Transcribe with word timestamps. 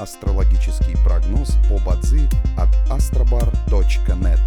Астрологический 0.00 0.96
прогноз 1.04 1.58
по 1.68 1.78
Бадзи 1.84 2.26
от 2.56 2.70
astrobar.net 2.90 4.40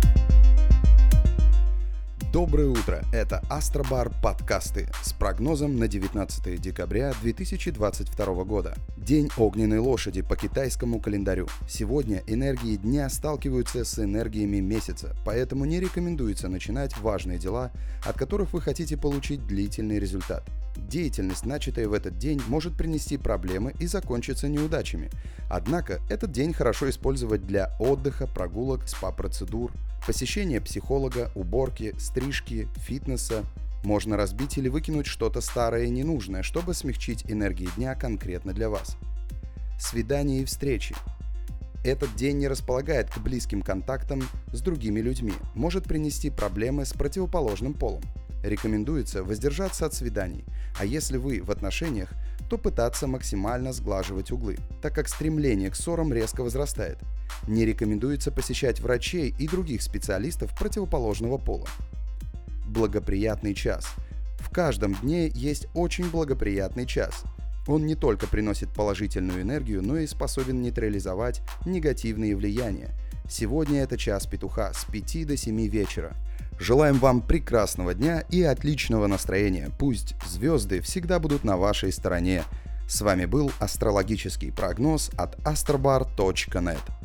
Доброе 2.31 2.69
утро! 2.69 3.03
Это 3.13 3.37
Астробар 3.51 4.11
подкасты 4.23 4.89
с 5.03 5.13
прогнозом 5.13 5.77
на 5.77 5.87
19 5.87 6.59
декабря 6.59 7.13
2022 7.21 8.43
года. 8.45 8.75
День 8.97 9.29
огненной 9.37 9.77
лошади 9.77 10.23
по 10.23 10.35
китайскому 10.35 10.99
календарю. 10.99 11.47
Сегодня 11.69 12.23
энергии 12.25 12.75
дня 12.75 13.07
сталкиваются 13.11 13.85
с 13.85 13.99
энергиями 13.99 14.57
месяца, 14.57 15.15
поэтому 15.23 15.65
не 15.65 15.79
рекомендуется 15.79 16.47
начинать 16.47 16.97
важные 16.97 17.37
дела, 17.37 17.71
от 18.03 18.17
которых 18.17 18.53
вы 18.53 18.61
хотите 18.61 18.97
получить 18.97 19.45
длительный 19.45 19.99
результат– 19.99 20.43
Деятельность, 20.77 21.45
начатая 21.45 21.87
в 21.87 21.93
этот 21.93 22.17
день, 22.17 22.41
может 22.47 22.77
принести 22.77 23.17
проблемы 23.17 23.73
и 23.79 23.87
закончиться 23.87 24.47
неудачами. 24.47 25.09
Однако 25.49 26.01
этот 26.09 26.31
день 26.31 26.53
хорошо 26.53 26.89
использовать 26.89 27.45
для 27.45 27.75
отдыха, 27.79 28.27
прогулок, 28.27 28.87
спа-процедур, 28.87 29.71
посещения 30.05 30.61
психолога, 30.61 31.31
уборки, 31.35 31.95
стрижки, 31.97 32.67
фитнеса. 32.77 33.43
Можно 33.83 34.17
разбить 34.17 34.57
или 34.57 34.69
выкинуть 34.69 35.07
что-то 35.07 35.41
старое 35.41 35.85
и 35.85 35.89
ненужное, 35.89 36.43
чтобы 36.43 36.73
смягчить 36.73 37.25
энергии 37.29 37.69
дня 37.75 37.95
конкретно 37.95 38.53
для 38.53 38.69
вас. 38.69 38.97
Свидания 39.79 40.41
и 40.41 40.45
встречи. 40.45 40.95
Этот 41.83 42.15
день 42.15 42.37
не 42.37 42.47
располагает 42.47 43.09
к 43.09 43.17
близким 43.17 43.61
контактам 43.61 44.23
с 44.53 44.61
другими 44.61 45.01
людьми, 45.01 45.33
может 45.53 45.83
принести 45.83 46.29
проблемы 46.29 46.85
с 46.85 46.93
противоположным 46.93 47.73
полом. 47.73 48.01
Рекомендуется 48.43 49.23
воздержаться 49.23 49.85
от 49.85 49.93
свиданий, 49.93 50.43
а 50.77 50.83
если 50.85 51.15
вы 51.15 51.41
в 51.41 51.49
отношениях, 51.49 52.09
то 52.49 52.57
пытаться 52.57 53.07
максимально 53.07 53.71
сглаживать 53.71 54.31
углы, 54.31 54.57
так 54.81 54.93
как 54.93 55.07
стремление 55.07 55.69
к 55.69 55.75
ссорам 55.75 56.13
резко 56.13 56.43
возрастает. 56.43 56.97
Не 57.47 57.65
рекомендуется 57.65 58.31
посещать 58.31 58.81
врачей 58.81 59.33
и 59.39 59.47
других 59.47 59.81
специалистов 59.81 60.53
противоположного 60.57 61.37
пола. 61.37 61.67
Благоприятный 62.67 63.53
час. 63.53 63.87
В 64.39 64.49
каждом 64.49 64.93
дне 64.95 65.29
есть 65.29 65.67
очень 65.73 66.09
благоприятный 66.09 66.85
час. 66.85 67.23
Он 67.65 67.85
не 67.85 67.95
только 67.95 68.27
приносит 68.27 68.67
положительную 68.69 69.41
энергию, 69.41 69.81
но 69.81 69.97
и 69.97 70.05
способен 70.05 70.61
нейтрализовать 70.61 71.41
негативные 71.65 72.35
влияния. 72.35 72.91
Сегодня 73.29 73.83
это 73.83 73.97
час 73.97 74.27
петуха 74.27 74.73
с 74.73 74.83
5 74.83 75.27
до 75.27 75.37
7 75.37 75.65
вечера– 75.69 76.13
Желаем 76.59 76.95
вам 76.95 77.21
прекрасного 77.21 77.93
дня 77.93 78.23
и 78.29 78.43
отличного 78.43 79.07
настроения. 79.07 79.69
Пусть 79.77 80.15
звезды 80.25 80.81
всегда 80.81 81.19
будут 81.19 81.43
на 81.43 81.57
вашей 81.57 81.91
стороне. 81.91 82.43
С 82.87 83.01
вами 83.01 83.25
был 83.25 83.51
астрологический 83.59 84.51
прогноз 84.51 85.09
от 85.17 85.35
astrobar.net. 85.39 87.02